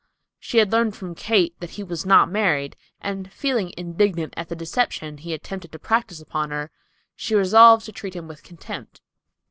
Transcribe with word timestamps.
She 0.39 0.57
had 0.57 0.71
learned 0.71 0.95
from 0.95 1.13
Kate 1.13 1.53
that 1.59 1.69
he 1.77 1.83
was 1.83 2.07
not 2.07 2.27
married; 2.27 2.75
and 3.01 3.31
feeling 3.31 3.71
indignant 3.77 4.33
at 4.35 4.49
the 4.49 4.55
deception 4.55 5.19
he 5.19 5.31
attempted 5.31 5.71
to 5.73 5.77
practice 5.77 6.19
upon 6.19 6.49
her, 6.49 6.71
she 7.15 7.35
resolved 7.35 7.85
to 7.85 7.91
treat 7.91 8.15
him 8.15 8.27
with 8.27 8.41
contempt. 8.41 8.99